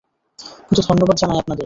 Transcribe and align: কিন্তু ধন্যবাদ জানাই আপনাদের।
কিন্তু 0.61 0.81
ধন্যবাদ 0.89 1.15
জানাই 1.17 1.37
আপনাদের। 1.37 1.59